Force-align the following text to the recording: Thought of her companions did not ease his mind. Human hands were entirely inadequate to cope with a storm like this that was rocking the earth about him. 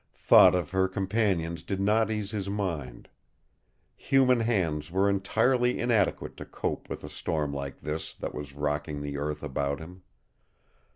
Thought 0.17 0.55
of 0.55 0.71
her 0.71 0.87
companions 0.87 1.61
did 1.61 1.79
not 1.79 2.09
ease 2.09 2.31
his 2.31 2.49
mind. 2.49 3.07
Human 3.95 4.39
hands 4.39 4.89
were 4.89 5.07
entirely 5.07 5.79
inadequate 5.79 6.35
to 6.37 6.45
cope 6.45 6.89
with 6.89 7.03
a 7.03 7.07
storm 7.07 7.53
like 7.53 7.81
this 7.81 8.15
that 8.15 8.33
was 8.33 8.55
rocking 8.55 9.03
the 9.03 9.17
earth 9.17 9.43
about 9.43 9.79
him. 9.79 10.01